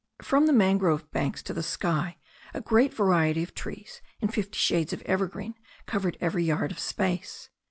From 0.23 0.47
the 0.47 0.51
man 0.53 0.79
grove 0.79 1.11
banks 1.11 1.43
to 1.43 1.53
the 1.53 1.61
sky 1.61 2.17
a 2.55 2.59
great 2.61 2.91
variety 2.91 3.43
of 3.43 3.53
trees 3.53 4.01
in 4.19 4.29
fifty 4.29 4.57
shades 4.57 4.93
of 4.93 5.03
evergreen 5.03 5.53
covered 5.85 6.17
every 6.19 6.43
yard 6.43 6.71
of 6.71 6.79
space. 6.79 7.51